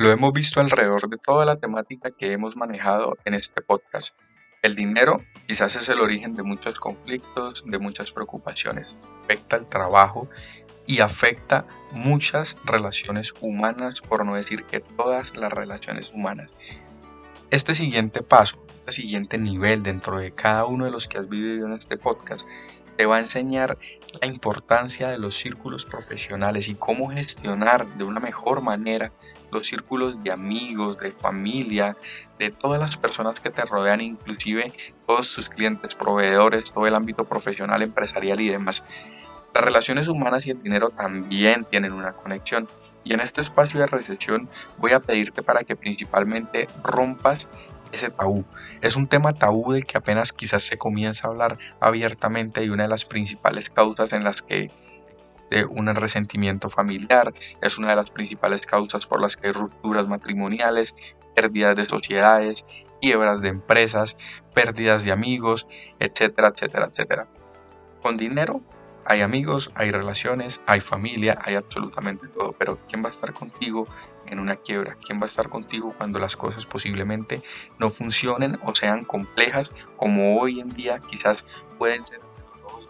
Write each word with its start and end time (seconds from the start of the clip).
Lo 0.00 0.10
hemos 0.10 0.32
visto 0.32 0.62
alrededor 0.62 1.10
de 1.10 1.18
toda 1.18 1.44
la 1.44 1.56
temática 1.56 2.10
que 2.10 2.32
hemos 2.32 2.56
manejado 2.56 3.18
en 3.26 3.34
este 3.34 3.60
podcast. 3.60 4.16
El 4.62 4.74
dinero 4.74 5.22
quizás 5.46 5.76
es 5.76 5.90
el 5.90 6.00
origen 6.00 6.32
de 6.32 6.42
muchos 6.42 6.80
conflictos, 6.80 7.62
de 7.66 7.78
muchas 7.78 8.10
preocupaciones. 8.10 8.86
Afecta 9.24 9.56
el 9.56 9.66
trabajo 9.66 10.26
y 10.86 11.00
afecta 11.00 11.66
muchas 11.92 12.56
relaciones 12.64 13.34
humanas, 13.42 14.00
por 14.00 14.24
no 14.24 14.36
decir 14.36 14.64
que 14.64 14.80
todas 14.80 15.36
las 15.36 15.52
relaciones 15.52 16.10
humanas. 16.14 16.50
Este 17.50 17.74
siguiente 17.74 18.22
paso, 18.22 18.56
este 18.78 19.02
siguiente 19.02 19.36
nivel 19.36 19.82
dentro 19.82 20.18
de 20.18 20.32
cada 20.32 20.64
uno 20.64 20.86
de 20.86 20.92
los 20.92 21.08
que 21.08 21.18
has 21.18 21.28
vivido 21.28 21.66
en 21.66 21.74
este 21.74 21.98
podcast, 21.98 22.48
te 22.96 23.04
va 23.04 23.18
a 23.18 23.20
enseñar 23.20 23.76
la 24.18 24.26
importancia 24.26 25.08
de 25.08 25.18
los 25.18 25.36
círculos 25.36 25.84
profesionales 25.84 26.68
y 26.68 26.74
cómo 26.74 27.10
gestionar 27.10 27.86
de 27.98 28.04
una 28.04 28.18
mejor 28.18 28.62
manera 28.62 29.12
los 29.50 29.66
círculos 29.66 30.22
de 30.22 30.32
amigos, 30.32 30.98
de 30.98 31.12
familia, 31.12 31.96
de 32.38 32.50
todas 32.50 32.80
las 32.80 32.96
personas 32.96 33.40
que 33.40 33.50
te 33.50 33.62
rodean, 33.62 34.00
inclusive 34.00 34.72
todos 35.06 35.34
tus 35.34 35.48
clientes, 35.48 35.94
proveedores, 35.94 36.72
todo 36.72 36.86
el 36.86 36.94
ámbito 36.94 37.24
profesional, 37.24 37.82
empresarial 37.82 38.40
y 38.40 38.48
demás. 38.48 38.84
Las 39.54 39.64
relaciones 39.64 40.06
humanas 40.08 40.46
y 40.46 40.50
el 40.50 40.62
dinero 40.62 40.90
también 40.90 41.64
tienen 41.64 41.92
una 41.92 42.12
conexión. 42.12 42.68
Y 43.02 43.14
en 43.14 43.20
este 43.20 43.40
espacio 43.40 43.80
de 43.80 43.86
recesión 43.86 44.48
voy 44.78 44.92
a 44.92 45.00
pedirte 45.00 45.42
para 45.42 45.64
que 45.64 45.74
principalmente 45.74 46.68
rompas 46.84 47.48
ese 47.92 48.10
tabú. 48.10 48.44
Es 48.80 48.96
un 48.96 49.08
tema 49.08 49.32
tabú 49.32 49.72
del 49.72 49.86
que 49.86 49.98
apenas 49.98 50.32
quizás 50.32 50.62
se 50.62 50.78
comienza 50.78 51.26
a 51.26 51.30
hablar 51.30 51.58
abiertamente 51.80 52.64
y 52.64 52.70
una 52.70 52.84
de 52.84 52.88
las 52.88 53.04
principales 53.04 53.70
causas 53.70 54.12
en 54.12 54.24
las 54.24 54.42
que 54.42 54.70
de 55.50 55.64
un 55.64 55.86
resentimiento 55.94 56.70
familiar, 56.70 57.34
es 57.60 57.78
una 57.78 57.90
de 57.90 57.96
las 57.96 58.10
principales 58.10 58.66
causas 58.66 59.06
por 59.06 59.20
las 59.20 59.36
que 59.36 59.48
hay 59.48 59.52
rupturas 59.52 60.06
matrimoniales, 60.06 60.94
pérdidas 61.34 61.76
de 61.76 61.86
sociedades, 61.86 62.64
quiebras 63.00 63.40
de 63.40 63.48
empresas, 63.48 64.16
pérdidas 64.54 65.04
de 65.04 65.12
amigos, 65.12 65.66
etcétera, 65.98 66.48
etcétera, 66.48 66.88
etcétera. 66.90 67.26
Con 68.02 68.16
dinero 68.16 68.60
hay 69.04 69.22
amigos, 69.22 69.70
hay 69.74 69.90
relaciones, 69.90 70.60
hay 70.66 70.80
familia, 70.80 71.38
hay 71.42 71.54
absolutamente 71.54 72.28
todo, 72.28 72.52
pero 72.52 72.78
¿quién 72.88 73.02
va 73.02 73.08
a 73.08 73.10
estar 73.10 73.32
contigo 73.32 73.88
en 74.26 74.38
una 74.38 74.56
quiebra? 74.56 74.96
¿Quién 75.04 75.18
va 75.18 75.24
a 75.24 75.26
estar 75.26 75.48
contigo 75.48 75.94
cuando 75.96 76.18
las 76.18 76.36
cosas 76.36 76.66
posiblemente 76.66 77.42
no 77.78 77.90
funcionen 77.90 78.58
o 78.62 78.74
sean 78.74 79.04
complejas 79.04 79.72
como 79.96 80.38
hoy 80.38 80.60
en 80.60 80.68
día 80.70 81.00
quizás 81.00 81.44
pueden 81.78 82.06
ser 82.06 82.20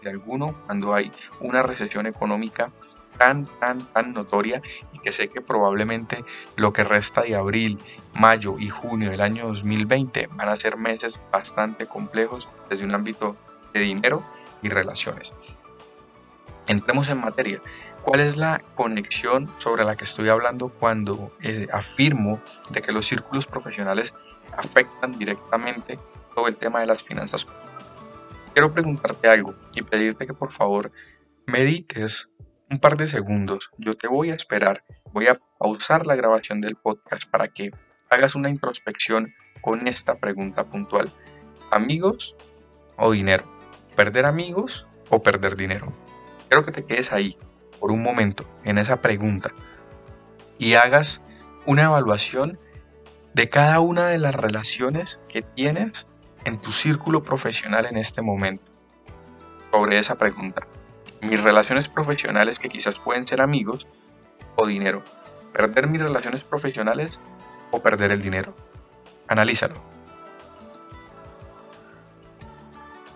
de 0.01 0.09
alguno 0.09 0.55
cuando 0.65 0.93
hay 0.93 1.11
una 1.39 1.63
recesión 1.63 2.05
económica 2.07 2.71
tan, 3.17 3.45
tan, 3.59 3.85
tan 3.93 4.11
notoria 4.13 4.61
y 4.93 4.99
que 4.99 5.11
sé 5.11 5.29
que 5.29 5.41
probablemente 5.41 6.23
lo 6.55 6.73
que 6.73 6.83
resta 6.83 7.21
de 7.21 7.35
abril, 7.35 7.77
mayo 8.19 8.57
y 8.57 8.69
junio 8.69 9.11
del 9.11 9.21
año 9.21 9.47
2020 9.47 10.29
van 10.31 10.49
a 10.49 10.55
ser 10.55 10.77
meses 10.77 11.19
bastante 11.31 11.85
complejos 11.85 12.47
desde 12.69 12.85
un 12.85 12.95
ámbito 12.95 13.35
de 13.73 13.81
dinero 13.81 14.23
y 14.61 14.69
relaciones. 14.69 15.35
Entremos 16.67 17.09
en 17.09 17.19
materia. 17.19 17.61
¿Cuál 18.03 18.21
es 18.21 18.37
la 18.37 18.63
conexión 18.75 19.51
sobre 19.57 19.83
la 19.83 19.95
que 19.95 20.05
estoy 20.05 20.29
hablando 20.29 20.69
cuando 20.69 21.31
eh, 21.41 21.67
afirmo 21.71 22.39
de 22.71 22.81
que 22.81 22.91
los 22.91 23.05
círculos 23.05 23.45
profesionales 23.45 24.15
afectan 24.57 25.17
directamente 25.19 25.99
todo 26.33 26.47
el 26.47 26.55
tema 26.55 26.79
de 26.79 26.87
las 26.87 27.03
finanzas? 27.03 27.45
Quiero 28.53 28.73
preguntarte 28.73 29.29
algo 29.29 29.55
y 29.73 29.81
pedirte 29.81 30.27
que 30.27 30.33
por 30.33 30.51
favor 30.51 30.91
medites 31.45 32.29
un 32.69 32.79
par 32.79 32.97
de 32.97 33.07
segundos. 33.07 33.69
Yo 33.77 33.95
te 33.95 34.07
voy 34.07 34.31
a 34.31 34.35
esperar, 34.35 34.83
voy 35.13 35.27
a 35.27 35.39
pausar 35.57 36.05
la 36.05 36.15
grabación 36.15 36.59
del 36.59 36.75
podcast 36.75 37.29
para 37.29 37.47
que 37.47 37.71
hagas 38.09 38.35
una 38.35 38.49
introspección 38.49 39.33
con 39.61 39.87
esta 39.87 40.15
pregunta 40.15 40.65
puntual. 40.65 41.13
¿Amigos 41.71 42.35
o 42.97 43.11
dinero? 43.11 43.45
¿Perder 43.95 44.25
amigos 44.25 44.85
o 45.09 45.23
perder 45.23 45.55
dinero? 45.55 45.93
Quiero 46.49 46.65
que 46.65 46.73
te 46.73 46.85
quedes 46.85 47.13
ahí 47.13 47.37
por 47.79 47.91
un 47.91 48.03
momento 48.03 48.43
en 48.65 48.77
esa 48.77 49.01
pregunta 49.01 49.53
y 50.57 50.73
hagas 50.73 51.21
una 51.65 51.83
evaluación 51.83 52.59
de 53.33 53.49
cada 53.49 53.79
una 53.79 54.07
de 54.07 54.17
las 54.17 54.35
relaciones 54.35 55.21
que 55.29 55.41
tienes 55.41 56.05
en 56.45 56.57
tu 56.57 56.71
círculo 56.71 57.23
profesional 57.23 57.85
en 57.85 57.97
este 57.97 58.21
momento 58.21 58.71
sobre 59.71 59.99
esa 59.99 60.15
pregunta. 60.15 60.67
Mis 61.21 61.41
relaciones 61.41 61.87
profesionales 61.87 62.59
que 62.59 62.69
quizás 62.69 62.99
pueden 62.99 63.27
ser 63.27 63.41
amigos 63.41 63.87
o 64.55 64.65
dinero. 64.65 65.03
Perder 65.53 65.87
mis 65.87 66.01
relaciones 66.01 66.43
profesionales 66.43 67.19
o 67.71 67.81
perder 67.81 68.11
el 68.11 68.21
dinero. 68.21 68.55
Analízalo. 69.27 69.75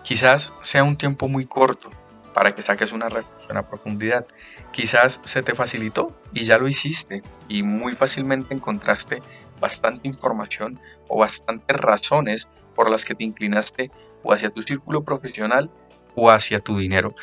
Quizás 0.04 0.54
sea 0.62 0.84
un 0.84 0.98
tiempo 0.98 1.28
muy 1.28 1.46
corto 1.46 1.90
para 2.34 2.54
que 2.54 2.62
saques 2.62 2.92
una 2.92 3.10
reflexión 3.10 3.58
a 3.58 3.68
profundidad. 3.68 4.28
Quizás 4.72 5.20
se 5.24 5.42
te 5.42 5.56
facilitó 5.56 6.16
y 6.32 6.46
ya 6.46 6.58
lo 6.58 6.68
hiciste 6.68 7.24
y 7.48 7.64
muy 7.64 7.96
fácilmente 7.96 8.54
encontraste 8.54 9.22
bastante 9.60 10.08
información 10.08 10.80
o 11.08 11.20
bastantes 11.20 11.78
razones 11.78 12.48
por 12.76 12.90
las 12.90 13.06
que 13.06 13.16
te 13.16 13.24
inclinaste 13.24 13.92
o 14.24 14.34
hacia 14.34 14.50
tu 14.50 14.62
círculo 14.62 15.04
profesional 15.04 15.72
o 16.16 16.30
hacia 16.30 16.60
tu 16.60 16.78
dinero. 16.78 17.16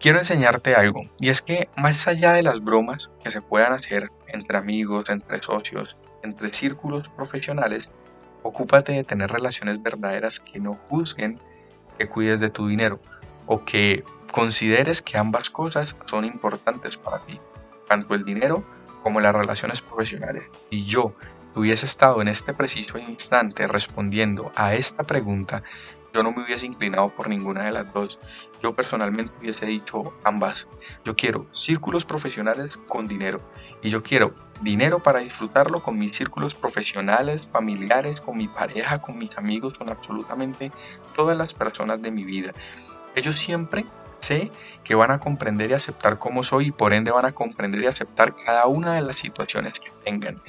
Quiero 0.00 0.18
enseñarte 0.18 0.74
algo 0.74 1.02
y 1.20 1.28
es 1.28 1.42
que 1.42 1.68
más 1.76 2.08
allá 2.08 2.32
de 2.32 2.42
las 2.42 2.62
bromas 2.62 3.12
que 3.22 3.30
se 3.30 3.40
puedan 3.40 3.72
hacer 3.72 4.10
entre 4.26 4.58
amigos, 4.58 5.08
entre 5.10 5.40
socios, 5.42 5.96
entre 6.22 6.52
círculos 6.52 7.08
profesionales, 7.08 7.90
ocúpate 8.42 8.92
de 8.92 9.04
tener 9.04 9.30
relaciones 9.30 9.80
verdaderas 9.82 10.40
que 10.40 10.58
no 10.58 10.74
juzguen 10.88 11.38
que 11.98 12.08
cuides 12.08 12.40
de 12.40 12.50
tu 12.50 12.66
dinero 12.66 13.00
o 13.46 13.64
que 13.64 14.04
consideres 14.32 15.02
que 15.02 15.18
ambas 15.18 15.50
cosas 15.50 15.96
son 16.06 16.24
importantes 16.24 16.96
para 16.96 17.18
ti, 17.20 17.38
tanto 17.86 18.14
el 18.14 18.24
dinero 18.24 18.64
como 19.02 19.20
las 19.20 19.34
relaciones 19.34 19.82
profesionales. 19.82 20.44
Si 20.70 20.84
yo 20.84 21.14
hubiese 21.54 21.86
estado 21.86 22.20
en 22.22 22.28
este 22.28 22.54
preciso 22.54 22.98
instante 22.98 23.66
respondiendo 23.66 24.52
a 24.54 24.74
esta 24.74 25.04
pregunta, 25.04 25.62
yo 26.12 26.22
no 26.22 26.32
me 26.32 26.42
hubiese 26.44 26.66
inclinado 26.66 27.08
por 27.08 27.28
ninguna 27.28 27.64
de 27.64 27.72
las 27.72 27.92
dos. 27.92 28.18
Yo 28.62 28.74
personalmente 28.74 29.32
hubiese 29.40 29.64
dicho 29.64 30.12
ambas. 30.24 30.68
Yo 31.04 31.16
quiero 31.16 31.46
círculos 31.52 32.04
profesionales 32.04 32.76
con 32.76 33.08
dinero. 33.08 33.40
Y 33.80 33.88
yo 33.88 34.02
quiero 34.02 34.34
dinero 34.60 34.98
para 34.98 35.20
disfrutarlo 35.20 35.82
con 35.82 35.98
mis 35.98 36.14
círculos 36.14 36.54
profesionales, 36.54 37.48
familiares, 37.50 38.20
con 38.20 38.36
mi 38.36 38.46
pareja, 38.46 39.00
con 39.00 39.16
mis 39.16 39.36
amigos, 39.38 39.78
con 39.78 39.88
absolutamente 39.88 40.70
todas 41.16 41.36
las 41.36 41.54
personas 41.54 42.02
de 42.02 42.10
mi 42.10 42.24
vida. 42.24 42.52
Ellos 43.14 43.38
siempre 43.38 43.86
sé 44.20 44.50
que 44.84 44.94
van 44.94 45.10
a 45.10 45.18
comprender 45.18 45.70
y 45.70 45.74
aceptar 45.74 46.18
cómo 46.18 46.42
soy 46.42 46.68
y 46.68 46.72
por 46.72 46.92
ende 46.92 47.10
van 47.10 47.24
a 47.24 47.32
comprender 47.32 47.82
y 47.82 47.86
aceptar 47.86 48.34
cada 48.36 48.66
una 48.66 48.94
de 48.94 49.00
las 49.00 49.16
situaciones 49.16 49.80
que 49.80 49.90
tengan. 50.04 50.40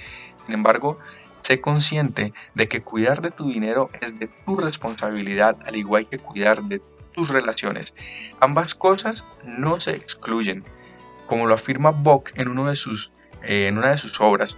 Sin 0.46 0.56
embargo, 0.56 1.00
sé 1.42 1.62
consciente 1.62 2.34
de 2.56 2.68
que 2.68 2.81
cuidar 2.81 3.22
de 3.22 3.31
tu 3.31 3.50
dinero 3.50 3.90
es 4.02 4.18
de 4.20 4.28
tu 4.46 4.56
responsabilidad 4.56 5.58
al 5.66 5.76
igual 5.76 6.08
que 6.08 6.20
cuidar 6.20 6.64
de 6.64 6.81
tus 7.14 7.30
relaciones. 7.30 7.94
Ambas 8.40 8.74
cosas 8.76 9.26
no 9.44 9.80
se 9.80 9.92
excluyen. 9.92 10.64
Como 11.28 11.48
lo 11.48 11.54
afirma 11.54 11.92
Bock 11.92 12.31
en, 12.36 12.48
eh, 13.44 13.68
en 13.68 13.78
una 13.78 13.90
de 13.92 13.98
sus 13.98 14.20
obras, 14.20 14.58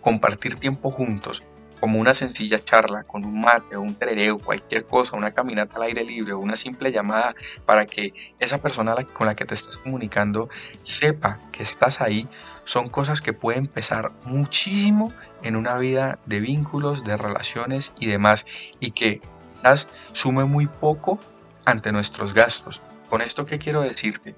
compartir 0.00 0.56
tiempo 0.56 0.90
juntos 0.90 1.42
como 1.80 1.98
una 1.98 2.14
sencilla 2.14 2.62
charla 2.62 3.04
con 3.04 3.24
un 3.24 3.40
mate 3.40 3.76
o 3.76 3.80
un 3.80 3.94
terereo, 3.94 4.38
cualquier 4.38 4.84
cosa, 4.84 5.16
una 5.16 5.32
caminata 5.32 5.76
al 5.76 5.84
aire 5.84 6.04
libre 6.04 6.34
o 6.34 6.38
una 6.38 6.56
simple 6.56 6.92
llamada 6.92 7.34
para 7.64 7.86
que 7.86 8.12
esa 8.38 8.58
persona 8.58 8.94
con 9.12 9.26
la 9.26 9.34
que 9.34 9.46
te 9.46 9.54
estás 9.54 9.76
comunicando 9.78 10.48
sepa 10.82 11.38
que 11.50 11.62
estás 11.62 12.00
ahí, 12.00 12.28
son 12.64 12.88
cosas 12.88 13.20
que 13.20 13.32
pueden 13.32 13.66
pesar 13.66 14.12
muchísimo 14.24 15.12
en 15.42 15.56
una 15.56 15.76
vida 15.78 16.18
de 16.26 16.40
vínculos, 16.40 17.02
de 17.02 17.16
relaciones 17.16 17.94
y 17.98 18.06
demás, 18.06 18.46
y 18.78 18.92
que 18.92 19.20
quizás 19.54 19.88
sume 20.12 20.44
muy 20.44 20.66
poco 20.66 21.18
ante 21.64 21.92
nuestros 21.92 22.34
gastos. 22.34 22.80
Con 23.08 23.22
esto, 23.22 23.46
¿qué 23.46 23.58
quiero 23.58 23.80
decirte? 23.80 24.36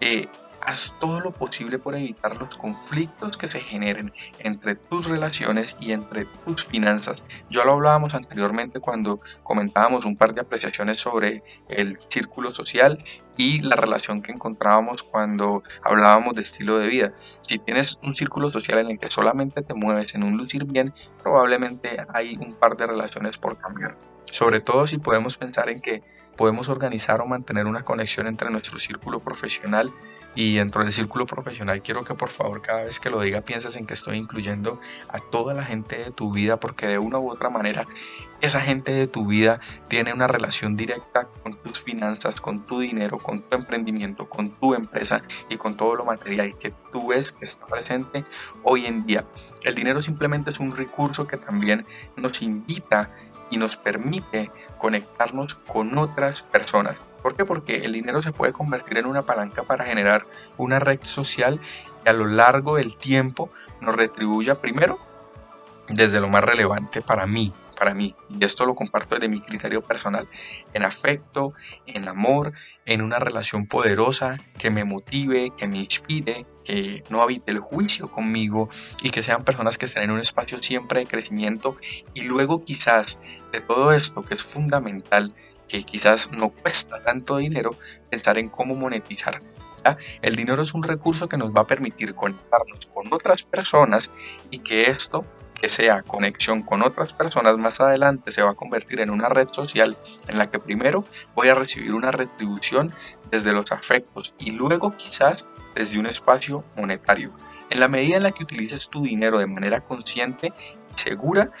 Eh, 0.00 0.28
haz 0.64 0.94
todo 1.00 1.20
lo 1.20 1.32
posible 1.32 1.78
por 1.78 1.94
evitar 1.94 2.36
los 2.36 2.56
conflictos 2.56 3.36
que 3.36 3.50
se 3.50 3.60
generen 3.60 4.12
entre 4.38 4.74
tus 4.74 5.08
relaciones 5.08 5.76
y 5.80 5.92
entre 5.92 6.26
tus 6.44 6.64
finanzas. 6.64 7.24
Ya 7.50 7.64
lo 7.64 7.72
hablábamos 7.72 8.14
anteriormente 8.14 8.80
cuando 8.80 9.20
comentábamos 9.42 10.04
un 10.04 10.16
par 10.16 10.34
de 10.34 10.40
apreciaciones 10.40 11.00
sobre 11.00 11.42
el 11.68 11.98
círculo 12.00 12.52
social 12.52 13.02
y 13.36 13.60
la 13.60 13.76
relación 13.76 14.22
que 14.22 14.32
encontrábamos 14.32 15.02
cuando 15.02 15.62
hablábamos 15.82 16.34
de 16.34 16.42
estilo 16.42 16.78
de 16.78 16.88
vida. 16.88 17.12
Si 17.40 17.58
tienes 17.58 17.98
un 18.02 18.14
círculo 18.14 18.52
social 18.52 18.78
en 18.78 18.90
el 18.90 18.98
que 18.98 19.10
solamente 19.10 19.62
te 19.62 19.74
mueves 19.74 20.14
en 20.14 20.22
un 20.22 20.36
lucir 20.36 20.64
bien, 20.64 20.92
probablemente 21.22 22.04
hay 22.12 22.36
un 22.36 22.54
par 22.54 22.76
de 22.76 22.86
relaciones 22.86 23.38
por 23.38 23.58
cambiar. 23.58 23.96
Sobre 24.30 24.60
todo 24.60 24.86
si 24.86 24.98
podemos 24.98 25.36
pensar 25.36 25.68
en 25.68 25.80
que 25.80 26.02
podemos 26.36 26.68
organizar 26.68 27.20
o 27.20 27.26
mantener 27.26 27.66
una 27.66 27.84
conexión 27.84 28.26
entre 28.26 28.50
nuestro 28.50 28.78
círculo 28.78 29.20
profesional 29.20 29.92
y 30.34 30.56
dentro 30.56 30.82
del 30.82 30.92
círculo 30.92 31.26
profesional 31.26 31.82
quiero 31.82 32.04
que 32.04 32.14
por 32.14 32.30
favor 32.30 32.62
cada 32.62 32.84
vez 32.84 32.98
que 33.00 33.10
lo 33.10 33.20
diga 33.20 33.42
pienses 33.42 33.76
en 33.76 33.86
que 33.86 33.94
estoy 33.94 34.16
incluyendo 34.16 34.80
a 35.08 35.18
toda 35.18 35.52
la 35.52 35.64
gente 35.64 35.96
de 35.98 36.10
tu 36.10 36.32
vida 36.32 36.58
porque 36.58 36.86
de 36.86 36.98
una 36.98 37.18
u 37.18 37.30
otra 37.30 37.50
manera 37.50 37.86
esa 38.40 38.60
gente 38.60 38.92
de 38.92 39.06
tu 39.06 39.26
vida 39.26 39.60
tiene 39.88 40.12
una 40.12 40.26
relación 40.26 40.76
directa 40.76 41.28
con 41.42 41.54
tus 41.54 41.80
finanzas, 41.80 42.40
con 42.40 42.66
tu 42.66 42.80
dinero, 42.80 43.18
con 43.18 43.42
tu 43.42 43.54
emprendimiento, 43.54 44.28
con 44.28 44.50
tu 44.58 44.74
empresa 44.74 45.22
y 45.48 45.56
con 45.56 45.76
todo 45.76 45.94
lo 45.94 46.04
material 46.04 46.58
que 46.58 46.72
tú 46.92 47.08
ves 47.08 47.30
que 47.30 47.44
está 47.44 47.66
presente 47.66 48.24
hoy 48.64 48.86
en 48.86 49.06
día. 49.06 49.24
El 49.62 49.76
dinero 49.76 50.02
simplemente 50.02 50.50
es 50.50 50.58
un 50.58 50.74
recurso 50.74 51.28
que 51.28 51.36
también 51.36 51.86
nos 52.16 52.42
invita 52.42 53.10
y 53.48 53.58
nos 53.58 53.76
permite 53.76 54.50
conectarnos 54.82 55.54
con 55.54 55.96
otras 55.96 56.42
personas. 56.42 56.96
¿Por 57.22 57.36
qué? 57.36 57.44
Porque 57.44 57.76
el 57.76 57.92
dinero 57.92 58.20
se 58.20 58.32
puede 58.32 58.52
convertir 58.52 58.98
en 58.98 59.06
una 59.06 59.22
palanca 59.22 59.62
para 59.62 59.84
generar 59.84 60.26
una 60.58 60.80
red 60.80 60.98
social 61.04 61.60
que 62.02 62.10
a 62.10 62.12
lo 62.12 62.26
largo 62.26 62.74
del 62.74 62.96
tiempo 62.96 63.48
nos 63.80 63.94
retribuya 63.94 64.56
primero 64.56 64.98
desde 65.88 66.18
lo 66.18 66.28
más 66.28 66.42
relevante 66.42 67.00
para 67.00 67.26
mí, 67.26 67.52
para 67.82 67.94
mí, 67.94 68.14
y 68.28 68.44
esto 68.44 68.64
lo 68.64 68.76
comparto 68.76 69.16
desde 69.16 69.28
mi 69.28 69.40
criterio 69.40 69.82
personal, 69.82 70.28
en 70.72 70.84
afecto, 70.84 71.52
en 71.84 72.06
amor, 72.06 72.52
en 72.86 73.02
una 73.02 73.18
relación 73.18 73.66
poderosa 73.66 74.38
que 74.56 74.70
me 74.70 74.84
motive, 74.84 75.50
que 75.56 75.66
me 75.66 75.78
inspire, 75.78 76.46
que 76.64 77.02
no 77.10 77.22
habite 77.22 77.50
el 77.50 77.58
juicio 77.58 78.08
conmigo 78.08 78.68
y 79.02 79.10
que 79.10 79.24
sean 79.24 79.42
personas 79.42 79.78
que 79.78 79.86
estén 79.86 80.04
en 80.04 80.12
un 80.12 80.20
espacio 80.20 80.62
siempre 80.62 81.00
de 81.00 81.06
crecimiento 81.06 81.76
y 82.14 82.22
luego 82.22 82.64
quizás 82.64 83.18
de 83.50 83.60
todo 83.60 83.92
esto 83.92 84.24
que 84.24 84.34
es 84.34 84.44
fundamental, 84.44 85.34
que 85.66 85.82
quizás 85.82 86.30
no 86.30 86.50
cuesta 86.50 87.02
tanto 87.02 87.38
dinero, 87.38 87.70
pensar 88.08 88.38
en 88.38 88.48
cómo 88.48 88.76
monetizar. 88.76 89.42
El 90.20 90.36
dinero 90.36 90.62
es 90.62 90.72
un 90.72 90.84
recurso 90.84 91.28
que 91.28 91.36
nos 91.36 91.50
va 91.50 91.62
a 91.62 91.66
permitir 91.66 92.14
conectarnos 92.14 92.86
con 92.94 93.12
otras 93.12 93.42
personas 93.42 94.08
y 94.52 94.58
que 94.58 94.82
esto, 94.88 95.24
que 95.62 95.68
sea 95.68 96.02
conexión 96.02 96.62
con 96.62 96.82
otras 96.82 97.12
personas 97.12 97.56
más 97.56 97.78
adelante, 97.78 98.32
se 98.32 98.42
va 98.42 98.50
a 98.50 98.54
convertir 98.54 99.00
en 99.00 99.10
una 99.10 99.28
red 99.28 99.46
social 99.52 99.96
en 100.26 100.36
la 100.36 100.50
que 100.50 100.58
primero 100.58 101.04
voy 101.36 101.50
a 101.50 101.54
recibir 101.54 101.94
una 101.94 102.10
retribución 102.10 102.92
desde 103.30 103.52
los 103.52 103.70
afectos 103.70 104.34
y 104.38 104.50
luego 104.50 104.96
quizás 104.96 105.46
desde 105.76 106.00
un 106.00 106.06
espacio 106.06 106.64
monetario. 106.76 107.30
En 107.70 107.78
la 107.78 107.86
medida 107.86 108.16
en 108.16 108.24
la 108.24 108.32
que 108.32 108.42
utilices 108.42 108.88
tu 108.88 109.04
dinero 109.04 109.38
de 109.38 109.46
manera 109.46 109.82
consciente 109.82 110.52
y 110.94 110.98
segura, 110.98 111.52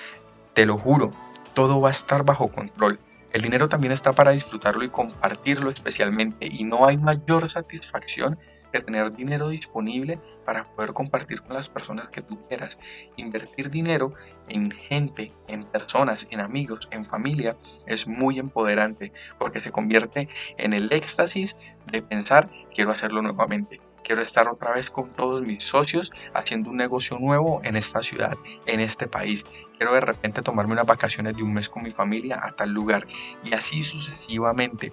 te 0.52 0.66
lo 0.66 0.78
juro, 0.78 1.12
todo 1.54 1.80
va 1.80 1.88
a 1.88 1.92
estar 1.92 2.24
bajo 2.24 2.48
control. 2.48 2.98
El 3.32 3.42
dinero 3.42 3.68
también 3.68 3.92
está 3.92 4.12
para 4.12 4.32
disfrutarlo 4.32 4.84
y 4.84 4.88
compartirlo 4.88 5.70
especialmente 5.70 6.48
y 6.50 6.64
no 6.64 6.86
hay 6.86 6.96
mayor 6.96 7.48
satisfacción 7.48 8.36
que 8.72 8.80
tener 8.80 9.12
dinero 9.14 9.48
disponible 9.48 10.18
para 10.44 10.64
poder 10.74 10.92
compartir 10.92 11.42
con 11.42 11.54
las 11.54 11.68
personas 11.68 12.08
que 12.08 12.22
tú 12.22 12.40
quieras. 12.48 12.78
Invertir 13.16 13.70
dinero 13.70 14.14
en 14.48 14.70
gente, 14.70 15.32
en 15.46 15.64
personas, 15.64 16.26
en 16.30 16.40
amigos, 16.40 16.88
en 16.90 17.04
familia 17.04 17.56
es 17.86 18.06
muy 18.06 18.38
empoderante 18.38 19.12
porque 19.38 19.60
se 19.60 19.70
convierte 19.70 20.28
en 20.56 20.72
el 20.72 20.92
éxtasis 20.92 21.56
de 21.86 22.02
pensar 22.02 22.48
quiero 22.74 22.90
hacerlo 22.90 23.22
nuevamente. 23.22 23.80
Quiero 24.02 24.22
estar 24.22 24.48
otra 24.48 24.72
vez 24.72 24.90
con 24.90 25.10
todos 25.10 25.42
mis 25.42 25.62
socios 25.62 26.12
haciendo 26.34 26.70
un 26.70 26.76
negocio 26.76 27.18
nuevo 27.20 27.60
en 27.62 27.76
esta 27.76 28.02
ciudad, 28.02 28.36
en 28.66 28.80
este 28.80 29.06
país. 29.06 29.46
Quiero 29.76 29.94
de 29.94 30.00
repente 30.00 30.42
tomarme 30.42 30.72
unas 30.72 30.86
vacaciones 30.86 31.36
de 31.36 31.42
un 31.44 31.54
mes 31.54 31.68
con 31.68 31.84
mi 31.84 31.92
familia 31.92 32.40
a 32.42 32.50
tal 32.50 32.70
lugar 32.70 33.06
y 33.44 33.54
así 33.54 33.84
sucesivamente. 33.84 34.92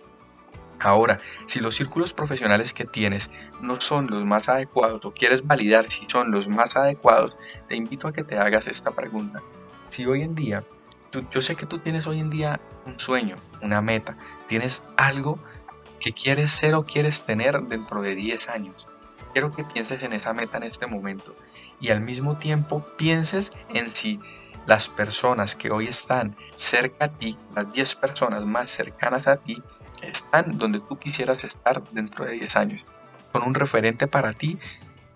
Ahora, 0.80 1.20
si 1.48 1.60
los 1.60 1.76
círculos 1.76 2.14
profesionales 2.14 2.74
que 2.74 2.86
tienes 2.86 3.30
no 3.62 3.80
son 3.82 4.08
los 4.08 4.24
más 4.24 4.48
adecuados 4.48 5.04
o 5.06 5.14
quieres 5.14 5.46
validar 5.46 5.92
si 5.92 6.06
son 6.08 6.32
los 6.32 6.48
más 6.48 6.78
adecuados, 6.78 7.38
te 7.68 7.76
invito 7.76 8.08
a 8.08 8.14
que 8.14 8.24
te 8.24 8.38
hagas 8.38 8.68
esta 8.68 8.92
pregunta. 8.92 9.42
Si 9.90 10.06
hoy 10.06 10.22
en 10.22 10.36
día, 10.36 10.64
yo 11.32 11.42
sé 11.42 11.56
que 11.56 11.66
tú 11.66 11.80
tienes 11.80 12.08
hoy 12.08 12.20
en 12.20 12.30
día 12.30 12.62
un 12.86 12.98
sueño, 12.98 13.36
una 13.62 13.82
meta, 13.82 14.18
tienes 14.48 14.84
algo 14.96 15.40
que 16.00 16.14
quieres 16.14 16.52
ser 16.52 16.76
o 16.76 16.86
quieres 16.86 17.24
tener 17.24 17.60
dentro 17.64 18.02
de 18.02 18.16
10 18.16 18.50
años. 18.50 18.88
Quiero 19.34 19.52
que 19.52 19.64
pienses 19.64 20.02
en 20.04 20.14
esa 20.14 20.34
meta 20.34 20.58
en 20.58 20.64
este 20.64 20.88
momento 20.88 21.36
y 21.80 21.90
al 21.90 22.02
mismo 22.02 22.38
tiempo 22.38 22.86
pienses 22.98 23.52
en 23.74 23.94
si 23.94 24.20
las 24.66 24.88
personas 24.88 25.56
que 25.56 25.72
hoy 25.72 25.88
están 25.88 26.36
cerca 26.56 27.06
a 27.06 27.10
ti, 27.10 27.38
las 27.56 27.72
10 27.72 27.96
personas 27.96 28.46
más 28.46 28.70
cercanas 28.70 29.28
a 29.28 29.38
ti, 29.38 29.62
están 30.02 30.58
donde 30.58 30.80
tú 30.80 30.98
quisieras 30.98 31.44
estar 31.44 31.84
dentro 31.92 32.26
de 32.26 32.34
10 32.34 32.56
años. 32.56 32.86
Son 33.34 33.44
un 33.44 33.54
referente 33.54 34.08
para 34.08 34.34
ti 34.34 34.58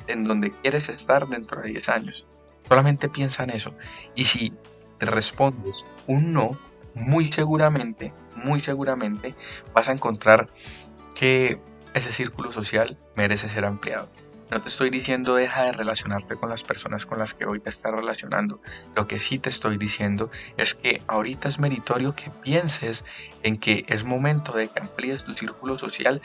en 0.07 0.23
donde 0.23 0.51
quieres 0.51 0.89
estar 0.89 1.27
dentro 1.27 1.61
de 1.61 1.69
10 1.69 1.89
años. 1.89 2.25
Solamente 2.67 3.09
piensa 3.09 3.43
en 3.43 3.51
eso. 3.51 3.73
Y 4.15 4.25
si 4.25 4.53
te 4.99 5.05
respondes 5.05 5.85
un 6.07 6.33
no, 6.33 6.57
muy 6.93 7.31
seguramente, 7.31 8.13
muy 8.35 8.59
seguramente 8.59 9.35
vas 9.73 9.89
a 9.89 9.93
encontrar 9.93 10.49
que 11.15 11.59
ese 11.93 12.11
círculo 12.11 12.51
social 12.51 12.97
merece 13.15 13.49
ser 13.49 13.65
ampliado. 13.65 14.09
No 14.53 14.61
te 14.61 14.67
estoy 14.67 14.91
diciendo 14.91 15.33
deja 15.33 15.63
de 15.63 15.71
relacionarte 15.71 16.35
con 16.35 16.47
las 16.47 16.61
personas 16.61 17.07
con 17.07 17.17
las 17.17 17.33
que 17.33 17.47
hoy 17.47 17.59
te 17.59 17.71
estás 17.71 17.91
relacionando. 17.91 18.61
Lo 18.95 19.07
que 19.07 19.17
sí 19.17 19.39
te 19.39 19.49
estoy 19.49 19.79
diciendo 19.79 20.29
es 20.57 20.75
que 20.75 21.01
ahorita 21.07 21.49
es 21.49 21.57
meritorio 21.57 22.15
que 22.15 22.29
pienses 22.29 23.03
en 23.41 23.57
que 23.57 23.83
es 23.87 24.03
momento 24.03 24.53
de 24.53 24.67
que 24.67 24.79
amplíes 24.79 25.23
tu 25.23 25.33
círculo 25.33 25.79
social 25.79 26.21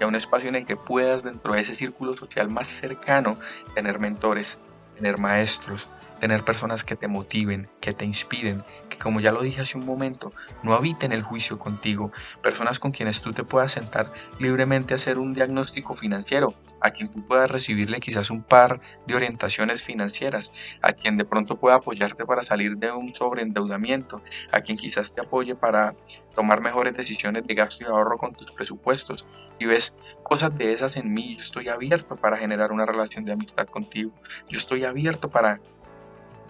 a 0.00 0.06
un 0.06 0.16
espacio 0.16 0.48
en 0.48 0.56
el 0.56 0.66
que 0.66 0.74
puedas 0.74 1.22
dentro 1.22 1.52
de 1.52 1.60
ese 1.60 1.76
círculo 1.76 2.14
social 2.14 2.50
más 2.50 2.72
cercano 2.72 3.38
tener 3.72 4.00
mentores, 4.00 4.58
tener 4.96 5.18
maestros, 5.18 5.86
tener 6.20 6.44
personas 6.44 6.84
que 6.84 6.96
te 6.96 7.08
motiven, 7.08 7.68
que 7.80 7.92
te 7.92 8.04
inspiren, 8.04 8.62
que 8.88 8.98
como 8.98 9.20
ya 9.20 9.32
lo 9.32 9.42
dije 9.42 9.62
hace 9.62 9.78
un 9.78 9.86
momento, 9.86 10.32
no 10.62 10.74
habiten 10.74 11.12
el 11.12 11.22
juicio 11.22 11.58
contigo, 11.58 12.12
personas 12.42 12.78
con 12.78 12.92
quienes 12.92 13.22
tú 13.22 13.32
te 13.32 13.42
puedas 13.42 13.72
sentar 13.72 14.12
libremente 14.38 14.94
a 14.94 14.96
hacer 14.96 15.18
un 15.18 15.34
diagnóstico 15.34 15.96
financiero, 15.96 16.54
a 16.80 16.90
quien 16.90 17.08
tú 17.08 17.26
puedas 17.26 17.50
recibirle 17.50 18.00
quizás 18.00 18.30
un 18.30 18.42
par 18.42 18.80
de 19.06 19.14
orientaciones 19.14 19.82
financieras, 19.82 20.52
a 20.82 20.92
quien 20.92 21.16
de 21.16 21.24
pronto 21.24 21.56
pueda 21.56 21.76
apoyarte 21.76 22.24
para 22.24 22.42
salir 22.42 22.76
de 22.76 22.92
un 22.92 23.14
sobreendeudamiento, 23.14 24.22
a 24.52 24.60
quien 24.60 24.76
quizás 24.76 25.14
te 25.14 25.22
apoye 25.22 25.54
para 25.54 25.94
tomar 26.34 26.60
mejores 26.60 26.96
decisiones 26.96 27.46
de 27.46 27.54
gasto 27.54 27.84
y 27.84 27.86
ahorro 27.86 28.18
con 28.18 28.34
tus 28.34 28.52
presupuestos. 28.52 29.26
Y 29.58 29.66
ves 29.66 29.94
cosas 30.22 30.56
de 30.56 30.72
esas 30.72 30.96
en 30.96 31.12
mí, 31.12 31.36
yo 31.36 31.42
estoy 31.42 31.68
abierto 31.68 32.16
para 32.16 32.38
generar 32.38 32.72
una 32.72 32.86
relación 32.86 33.24
de 33.24 33.32
amistad 33.32 33.66
contigo, 33.66 34.10
yo 34.48 34.56
estoy 34.56 34.84
abierto 34.84 35.28
para 35.28 35.60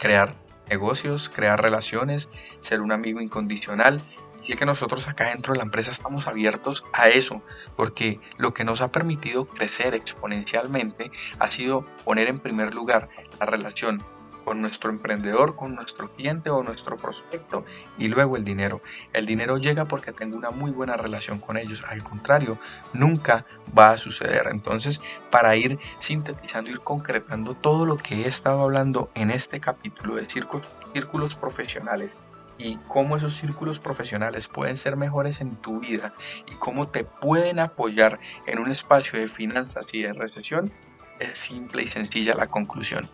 crear 0.00 0.34
negocios, 0.68 1.28
crear 1.28 1.62
relaciones, 1.62 2.28
ser 2.60 2.80
un 2.80 2.90
amigo 2.90 3.20
incondicional. 3.20 4.00
Y 4.42 4.46
sé 4.46 4.56
que 4.56 4.64
nosotros 4.64 5.06
acá 5.06 5.28
dentro 5.28 5.52
de 5.52 5.58
la 5.58 5.64
empresa 5.64 5.90
estamos 5.90 6.26
abiertos 6.26 6.82
a 6.92 7.08
eso, 7.08 7.42
porque 7.76 8.18
lo 8.38 8.54
que 8.54 8.64
nos 8.64 8.80
ha 8.80 8.90
permitido 8.90 9.44
crecer 9.44 9.94
exponencialmente 9.94 11.12
ha 11.38 11.50
sido 11.50 11.84
poner 12.04 12.28
en 12.28 12.40
primer 12.40 12.74
lugar 12.74 13.10
la 13.38 13.44
relación 13.44 14.02
con 14.50 14.62
nuestro 14.62 14.90
emprendedor, 14.90 15.54
con 15.54 15.76
nuestro 15.76 16.10
cliente 16.10 16.50
o 16.50 16.64
nuestro 16.64 16.96
prospecto 16.96 17.62
y 17.96 18.08
luego 18.08 18.36
el 18.36 18.42
dinero. 18.42 18.80
El 19.12 19.24
dinero 19.24 19.58
llega 19.58 19.84
porque 19.84 20.10
tengo 20.10 20.36
una 20.36 20.50
muy 20.50 20.72
buena 20.72 20.96
relación 20.96 21.38
con 21.38 21.56
ellos. 21.56 21.84
Al 21.86 22.02
contrario, 22.02 22.58
nunca 22.92 23.46
va 23.78 23.92
a 23.92 23.96
suceder. 23.96 24.48
Entonces, 24.50 25.00
para 25.30 25.54
ir 25.54 25.78
sintetizando, 26.00 26.68
ir 26.68 26.80
concretando 26.80 27.54
todo 27.54 27.86
lo 27.86 27.96
que 27.96 28.22
he 28.22 28.26
estado 28.26 28.62
hablando 28.62 29.08
en 29.14 29.30
este 29.30 29.60
capítulo 29.60 30.16
de 30.16 30.28
círculos, 30.28 30.66
círculos 30.92 31.36
profesionales 31.36 32.10
y 32.58 32.76
cómo 32.88 33.16
esos 33.16 33.34
círculos 33.34 33.78
profesionales 33.78 34.48
pueden 34.48 34.76
ser 34.76 34.96
mejores 34.96 35.40
en 35.40 35.54
tu 35.54 35.78
vida 35.78 36.12
y 36.52 36.56
cómo 36.56 36.88
te 36.88 37.04
pueden 37.04 37.60
apoyar 37.60 38.18
en 38.46 38.58
un 38.58 38.72
espacio 38.72 39.16
de 39.20 39.28
finanzas 39.28 39.94
y 39.94 40.02
de 40.02 40.12
recesión, 40.12 40.72
es 41.20 41.38
simple 41.38 41.84
y 41.84 41.86
sencilla 41.86 42.34
la 42.34 42.48
conclusión 42.48 43.08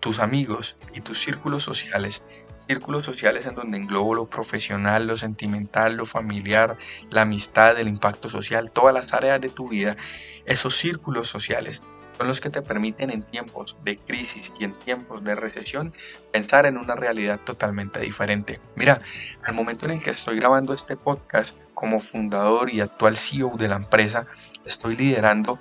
tus 0.00 0.18
amigos 0.18 0.76
y 0.94 1.00
tus 1.00 1.20
círculos 1.20 1.62
sociales, 1.62 2.22
círculos 2.66 3.06
sociales 3.06 3.46
en 3.46 3.54
donde 3.54 3.78
englobo 3.78 4.14
lo 4.14 4.26
profesional, 4.26 5.06
lo 5.06 5.16
sentimental, 5.16 5.96
lo 5.96 6.06
familiar, 6.06 6.76
la 7.10 7.22
amistad, 7.22 7.78
el 7.78 7.88
impacto 7.88 8.28
social, 8.28 8.70
todas 8.70 8.94
las 8.94 9.12
áreas 9.12 9.40
de 9.40 9.48
tu 9.48 9.68
vida, 9.68 9.96
esos 10.44 10.76
círculos 10.76 11.28
sociales 11.28 11.82
son 12.18 12.26
los 12.26 12.40
que 12.40 12.50
te 12.50 12.62
permiten 12.62 13.10
en 13.10 13.22
tiempos 13.22 13.76
de 13.84 13.96
crisis 13.96 14.52
y 14.58 14.64
en 14.64 14.72
tiempos 14.72 15.22
de 15.22 15.36
recesión 15.36 15.94
pensar 16.32 16.66
en 16.66 16.76
una 16.76 16.96
realidad 16.96 17.38
totalmente 17.44 18.00
diferente. 18.00 18.60
Mira, 18.74 18.98
al 19.44 19.54
momento 19.54 19.86
en 19.86 19.92
el 19.92 20.00
que 20.00 20.10
estoy 20.10 20.36
grabando 20.36 20.74
este 20.74 20.96
podcast 20.96 21.56
como 21.74 22.00
fundador 22.00 22.70
y 22.70 22.80
actual 22.80 23.16
CEO 23.16 23.56
de 23.56 23.68
la 23.68 23.76
empresa, 23.76 24.26
estoy 24.66 24.96
liderando 24.96 25.60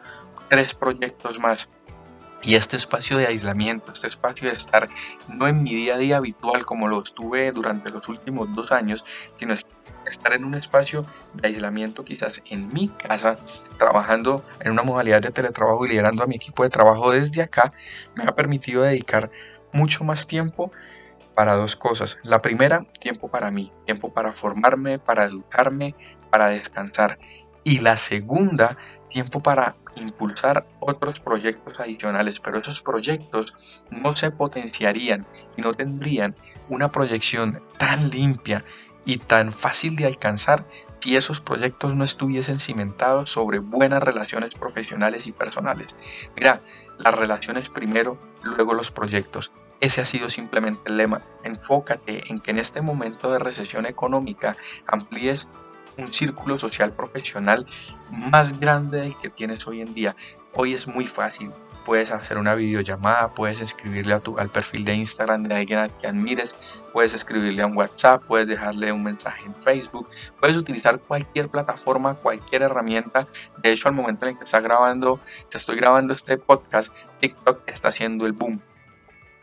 tres 0.50 0.74
proyectos 0.74 1.39
más 1.39 1.70
Y 2.44 2.56
este 2.56 2.77
espacio 2.77 3.17
de 3.17 3.27
aislamiento, 3.27 3.91
este 3.91 4.08
espacio 4.08 4.48
de 4.48 4.56
estar 4.56 4.89
no 5.27 5.48
en 5.48 5.63
mi 5.63 5.74
día 5.74 5.96
a 5.96 5.98
día 5.98 6.17
habitual 6.17 6.65
como 6.65 6.88
lo 6.88 7.01
estuve 7.01 7.51
durante 7.51 7.89
los 7.89 8.08
últimos 8.08 8.53
dos 8.56 8.72
años, 8.72 9.03
sino 9.38 9.53
estar 9.53 10.34
en 10.34 10.46
un 10.46 10.56
espacio 10.56 11.06
de 11.34 11.48
aislamiento 11.48 12.06
quizás 12.06 12.41
en 12.46 12.67
mi 12.70 12.89
casa, 12.89 13.36
trabajando 13.77 14.44
en 14.60 14.72
una 14.72 14.84
modalidad 14.84 15.22
de 15.22 15.32
teletrabajo 15.32 15.86
y 15.86 15.89
liderando 15.89 16.24
a 16.24 16.27
mi 16.27 16.36
equipo 16.36 16.63
de 16.63 16.70
trabajo 16.70 17.12
desde 17.12 17.41
acá, 17.41 17.74
me 18.15 18.24
ha 18.24 18.36
permitido 18.36 18.84
dedicar 18.84 19.32
mucho 19.74 20.03
más 20.03 20.27
tiempo 20.27 20.72
para 21.36 21.56
dos 21.56 21.75
cosas. 21.75 22.17
La 22.24 22.41
primera, 22.41 22.86
tiempo 23.00 23.29
para 23.29 23.51
mí, 23.51 23.72
tiempo 23.86 24.12
para 24.12 24.32
formarme, 24.32 25.00
para 25.00 25.25
educarme, 25.25 25.96
para 26.32 26.48
descansar. 26.48 27.20
Y 27.63 27.79
la 27.79 27.98
segunda, 27.98 28.77
tiempo 29.10 29.41
para 29.41 29.75
impulsar 30.01 30.66
otros 30.80 31.20
proyectos 31.20 31.80
adicionales, 31.80 32.39
pero 32.39 32.60
esos 32.60 32.82
proyectos 32.82 33.56
no 33.89 34.16
se 34.16 34.32
potenciarían 34.32 35.25
y 35.56 35.62
no 35.62 35.74
tendrían 35.74 36.36
una 36.70 36.92
proyección 36.92 37.62
tan 37.77 38.10
limpia 38.10 38.63
y 39.06 39.18
tan 39.18 39.51
fácil 39.51 39.96
de 39.96 40.06
alcanzar 40.06 40.66
si 41.00 41.16
esos 41.16 41.39
proyectos 41.39 41.96
no 41.96 42.04
estuviesen 42.04 42.60
cimentados 42.60 43.30
sobre 43.30 43.60
buenas 43.60 44.04
relaciones 44.04 44.56
profesionales 44.56 45.27
y 45.27 45.32
personales. 45.32 45.96
Mira, 46.36 46.60
las 46.98 47.13
relaciones 47.13 47.70
primero, 47.70 48.18
luego 48.44 48.74
los 48.74 48.92
proyectos. 48.92 49.51
Ese 49.80 50.01
ha 50.01 50.06
sido 50.06 50.30
simplemente 50.30 50.82
el 50.86 50.98
lema. 50.98 51.22
Enfócate 51.44 52.24
en 52.32 52.39
que 52.39 52.51
en 52.51 52.60
este 52.60 52.82
momento 52.82 53.32
de 53.32 53.39
recesión 53.39 53.86
económica 53.86 54.58
amplíes 54.88 55.48
un 55.98 56.12
círculo 56.12 56.60
social 56.60 56.94
profesional 56.94 57.66
más 58.10 58.60
grande 58.60 59.01
del 59.01 59.18
que 59.18 59.30
tienes 59.30 59.66
hoy 59.68 59.82
en 59.82 59.94
día. 59.94 60.16
Hoy 60.54 60.74
es 60.74 60.88
muy 60.88 61.06
fácil. 61.06 61.51
Puedes 61.86 62.12
hacer 62.12 62.38
una 62.38 62.54
videollamada, 62.54 63.34
puedes 63.34 63.62
escribirle 63.62 64.13
a 64.13 64.20
tu, 64.20 64.38
al 64.38 64.50
perfil 64.50 64.84
de 64.84 64.94
Instagram 64.96 65.44
de 65.44 65.56
alguien 65.56 65.80
a 65.80 65.88
quien 65.88 66.18
admires, 66.18 66.54
puedes 66.92 67.13
escribirle 67.13 67.62
a 67.62 67.68
WhatsApp, 67.68 68.24
puedes 68.27 68.50
dejarle 68.50 68.92
un 68.92 69.04
mensaje 69.04 69.46
en 69.46 69.56
Facebook, 69.56 70.10
puedes 70.39 70.58
utilizar 70.58 71.00
cualquier 71.00 71.48
plataforma, 71.48 72.16
cualquier 72.16 72.63
herramienta. 72.63 73.25
De 73.63 73.72
hecho, 73.72 73.88
al 73.88 73.96
momento 73.96 74.25
en 74.25 74.32
el 74.32 74.38
que 74.38 74.44
estás 74.44 74.63
grabando, 74.63 75.22
te 75.50 75.58
estoy 75.58 75.77
grabando 75.77 76.13
este 76.13 76.38
podcast, 76.38 76.92
TikTok 77.22 77.62
está 77.68 77.88
haciendo 77.88 78.25
el 78.25 78.34
boom 78.34 78.62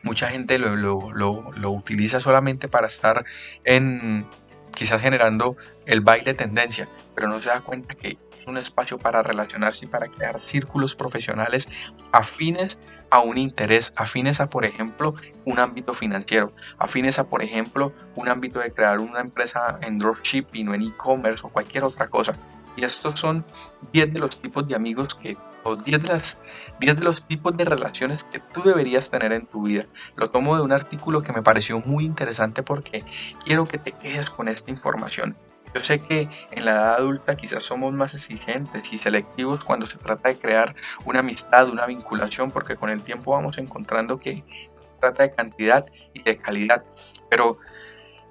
mucha 0.05 0.29
gente 0.29 0.59
lo, 0.59 0.77
lo, 0.77 1.11
lo, 1.13 1.71
utiliza 1.71 2.21
solamente 2.21 2.69
para 2.69 2.87
estar 2.87 3.25
en, 3.65 4.27
quizás 4.75 5.00
generando 5.00 5.57
el 5.87 6.00
baile 6.00 6.35
tendencia, 6.35 6.88
pero 7.14 7.28
no 7.28 7.40
se 7.40 7.49
da 7.49 7.61
cuenta 7.61 7.95
que 7.95 8.19
es 8.40 8.47
un 8.47 8.59
espacio 8.59 8.99
para 8.99 9.23
relacionarse 9.23 9.85
y 9.85 9.88
para 9.88 10.09
crear 10.09 10.38
círculos 10.40 10.95
profesionales 10.95 11.69
afines 12.12 12.78
a 13.11 13.21
un 13.21 13.38
interés, 13.38 13.93
afines 13.97 14.40
a, 14.40 14.50
por 14.50 14.64
ejemplo, 14.64 15.14
un 15.45 15.59
ámbito 15.59 15.95
financiero, 15.95 16.52
afines 16.78 17.19
a, 17.19 17.25
por 17.25 17.43
ejemplo, 17.43 17.93
un 18.16 18.28
ámbito 18.28 18.59
de 18.59 18.73
crear 18.73 18.99
una 18.99 19.21
empresa 19.21 19.78
en 19.83 19.99
dropshipping 19.99 20.69
o 20.69 20.75
en 20.75 20.83
e-commerce 20.83 21.47
o 21.47 21.50
cualquier 21.50 21.85
otra 21.85 22.09
cosa. 22.09 22.35
Y 22.76 22.85
estos 22.85 23.21
son 23.21 23.45
10 23.93 24.12
de 24.12 24.19
los 24.19 24.40
tipos 24.40 24.66
de 24.66 24.75
amigos 24.75 25.14
que, 25.14 25.37
o 25.64 25.76
10 25.76 26.02
de, 26.02 26.09
las, 26.09 26.38
10 26.78 26.97
de 26.97 27.04
los 27.04 27.26
tipos 27.26 27.56
de 27.56 27.64
relaciones 27.64 28.25
que 28.25 28.38
tú 28.38 28.62
deberías 28.62 29.11
tener 29.11 29.33
en 29.33 29.47
tu 29.47 29.64
vida. 29.64 29.87
Lo 30.16 30.30
tomo 30.30 30.56
de 30.56 30.62
un 30.62 30.73
artículo 30.73 31.23
que 31.23 31.33
me 31.33 31.42
pareció 31.42 31.80
muy 31.80 32.04
interesante 32.04 32.62
porque 32.62 33.04
quiero 33.44 33.66
que 33.66 33.78
te 33.78 33.92
quedes 33.92 34.30
con 34.30 34.49
esta 34.49 34.71
información. 34.71 35.37
Yo 35.75 35.80
sé 35.80 35.99
que 35.99 36.28
en 36.52 36.64
la 36.64 36.71
edad 36.71 36.94
adulta 36.94 37.37
quizás 37.37 37.64
somos 37.64 37.92
más 37.92 38.14
exigentes 38.14 38.92
y 38.92 38.99
selectivos 38.99 39.64
cuando 39.64 39.87
se 39.87 39.99
trata 39.99 40.28
de 40.28 40.38
crear 40.38 40.76
una 41.04 41.18
amistad, 41.18 41.68
una 41.68 41.87
vinculación, 41.87 42.50
porque 42.50 42.76
con 42.76 42.90
el 42.90 43.02
tiempo 43.02 43.33
vamos 43.33 43.59
encontrando 43.59 44.21
que 44.21 44.44
se 44.47 45.00
trata 45.00 45.25
de 45.25 45.35
cantidad 45.35 45.87
y 46.12 46.23
de 46.23 46.37
calidad. 46.37 46.85
Pero 47.28 47.59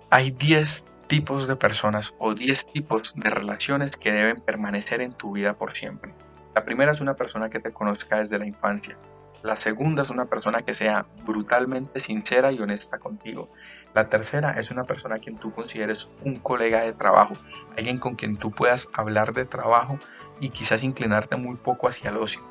hay 0.09 0.31
10 0.31 0.85
tipos 1.07 1.47
de 1.47 1.57
personas 1.57 2.15
o 2.17 2.33
10 2.33 2.67
tipos 2.71 3.13
de 3.13 3.29
relaciones 3.29 3.97
que 3.97 4.13
deben 4.13 4.39
permanecer 4.39 5.01
en 5.01 5.11
tu 5.11 5.33
vida 5.33 5.55
por 5.55 5.73
siempre. 5.73 6.13
La 6.55 6.63
primera 6.63 6.91
es 6.91 7.01
una 7.01 7.15
persona 7.15 7.49
que 7.49 7.59
te 7.59 7.71
conozca 7.71 8.17
desde 8.17 8.37
la 8.37 8.45
infancia. 8.45 8.97
La 9.41 9.57
segunda 9.57 10.03
es 10.03 10.09
una 10.09 10.25
persona 10.25 10.61
que 10.61 10.73
sea 10.73 11.05
brutalmente 11.25 11.99
sincera 11.99 12.51
y 12.51 12.61
honesta 12.61 12.99
contigo. 12.99 13.49
La 13.93 14.07
tercera 14.07 14.51
es 14.57 14.71
una 14.71 14.85
persona 14.85 15.15
a 15.15 15.19
quien 15.19 15.37
tú 15.37 15.51
consideres 15.51 16.09
un 16.23 16.37
colega 16.37 16.81
de 16.81 16.93
trabajo, 16.93 17.35
alguien 17.77 17.99
con 17.99 18.15
quien 18.15 18.37
tú 18.37 18.51
puedas 18.51 18.87
hablar 18.93 19.33
de 19.33 19.45
trabajo 19.45 19.99
y 20.39 20.49
quizás 20.49 20.83
inclinarte 20.83 21.35
muy 21.35 21.57
poco 21.57 21.89
hacia 21.89 22.11
el 22.11 22.17
ocio. 22.17 22.41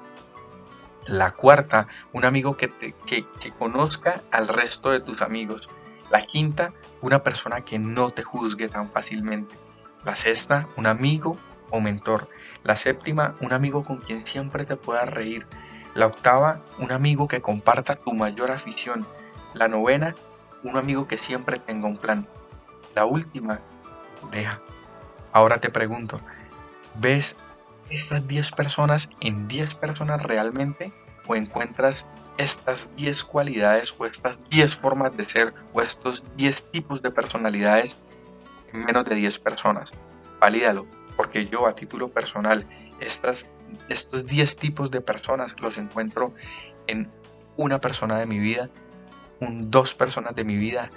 La 1.06 1.30
cuarta, 1.30 1.88
un 2.12 2.24
amigo 2.24 2.56
que, 2.56 2.68
que, 3.06 3.24
que 3.40 3.50
conozca 3.52 4.20
al 4.30 4.48
resto 4.48 4.90
de 4.90 5.00
tus 5.00 5.22
amigos. 5.22 5.70
La 6.10 6.26
quinta, 6.26 6.74
una 7.00 7.22
persona 7.22 7.62
que 7.62 7.78
no 7.78 8.10
te 8.10 8.22
juzgue 8.22 8.68
tan 8.68 8.90
fácilmente. 8.90 9.54
La 10.04 10.14
sexta, 10.14 10.68
un 10.76 10.86
amigo 10.86 11.38
o 11.72 11.80
mentor. 11.80 12.28
La 12.62 12.76
séptima, 12.76 13.34
un 13.40 13.52
amigo 13.52 13.82
con 13.82 13.98
quien 13.98 14.24
siempre 14.24 14.64
te 14.64 14.76
puedas 14.76 15.08
reír. 15.08 15.46
La 15.94 16.06
octava, 16.06 16.60
un 16.78 16.92
amigo 16.92 17.26
que 17.26 17.42
comparta 17.42 17.96
tu 17.96 18.12
mayor 18.12 18.52
afición. 18.52 19.06
La 19.54 19.66
novena, 19.66 20.14
un 20.62 20.76
amigo 20.76 21.08
que 21.08 21.18
siempre 21.18 21.58
tenga 21.58 21.88
un 21.88 21.96
plan. 21.96 22.28
La 22.94 23.04
última, 23.04 23.58
oreja. 24.22 24.60
Ahora 25.32 25.60
te 25.60 25.70
pregunto, 25.70 26.20
¿ves 27.00 27.36
estas 27.90 28.26
10 28.26 28.52
personas 28.52 29.10
en 29.20 29.48
10 29.48 29.74
personas 29.74 30.22
realmente 30.22 30.92
o 31.26 31.34
encuentras 31.34 32.06
estas 32.38 32.90
10 32.96 33.24
cualidades 33.24 33.94
o 33.98 34.06
estas 34.06 34.40
10 34.48 34.76
formas 34.76 35.16
de 35.16 35.28
ser 35.28 35.54
o 35.72 35.82
estos 35.82 36.24
10 36.36 36.70
tipos 36.70 37.02
de 37.02 37.10
personalidades 37.10 37.96
en 38.72 38.84
menos 38.84 39.04
de 39.04 39.14
10 39.14 39.38
personas. 39.38 39.92
Valídalo, 40.40 40.86
porque 41.22 41.46
yo 41.46 41.68
a 41.68 41.76
título 41.76 42.08
personal 42.08 42.66
estas, 42.98 43.48
estos 43.88 44.26
10 44.26 44.56
tipos 44.56 44.90
de 44.90 45.00
personas 45.00 45.54
los 45.60 45.78
encuentro 45.78 46.34
en 46.88 47.08
una 47.56 47.80
persona 47.80 48.18
de 48.18 48.26
mi 48.26 48.40
vida, 48.40 48.70
un, 49.38 49.70
dos 49.70 49.94
personas 49.94 50.34
de 50.34 50.42
mi 50.42 50.56
vida 50.56 50.90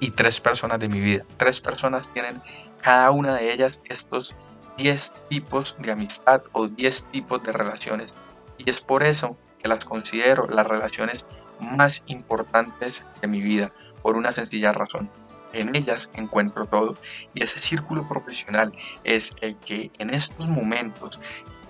y 0.00 0.12
tres 0.12 0.40
personas 0.40 0.80
de 0.80 0.88
mi 0.88 0.98
vida. 0.98 1.26
Tres 1.36 1.60
personas 1.60 2.10
tienen 2.14 2.40
cada 2.80 3.10
una 3.10 3.34
de 3.34 3.52
ellas 3.52 3.82
estos 3.84 4.34
10 4.78 5.12
tipos 5.28 5.76
de 5.78 5.92
amistad 5.92 6.40
o 6.52 6.68
10 6.68 7.04
tipos 7.12 7.42
de 7.42 7.52
relaciones. 7.52 8.14
Y 8.56 8.70
es 8.70 8.80
por 8.80 9.02
eso 9.02 9.36
que 9.58 9.68
las 9.68 9.84
considero 9.84 10.48
las 10.48 10.66
relaciones 10.66 11.26
más 11.60 12.02
importantes 12.06 13.04
de 13.20 13.28
mi 13.28 13.42
vida, 13.42 13.72
por 14.00 14.16
una 14.16 14.32
sencilla 14.32 14.72
razón. 14.72 15.10
En 15.52 15.74
ellas 15.74 16.10
encuentro 16.14 16.66
todo 16.66 16.94
y 17.34 17.42
ese 17.42 17.60
círculo 17.60 18.08
profesional 18.08 18.72
es 19.04 19.34
el 19.40 19.56
que 19.56 19.90
en 19.98 20.10
estos 20.10 20.48
momentos 20.48 21.20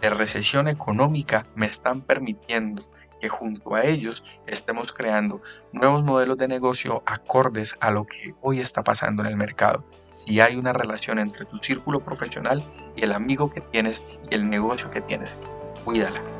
de 0.00 0.10
recesión 0.10 0.68
económica 0.68 1.46
me 1.54 1.66
están 1.66 2.00
permitiendo 2.00 2.82
que 3.20 3.28
junto 3.28 3.74
a 3.74 3.84
ellos 3.84 4.24
estemos 4.46 4.92
creando 4.92 5.42
nuevos 5.72 6.02
modelos 6.02 6.38
de 6.38 6.48
negocio 6.48 7.02
acordes 7.06 7.76
a 7.80 7.90
lo 7.90 8.06
que 8.06 8.34
hoy 8.40 8.60
está 8.60 8.82
pasando 8.82 9.22
en 9.22 9.28
el 9.28 9.36
mercado. 9.36 9.84
Si 10.14 10.40
hay 10.40 10.56
una 10.56 10.72
relación 10.72 11.18
entre 11.18 11.44
tu 11.44 11.58
círculo 11.58 12.00
profesional 12.00 12.64
y 12.96 13.04
el 13.04 13.12
amigo 13.12 13.50
que 13.50 13.60
tienes 13.60 14.02
y 14.30 14.34
el 14.34 14.48
negocio 14.48 14.90
que 14.90 15.00
tienes, 15.00 15.38
cuídala. 15.84 16.39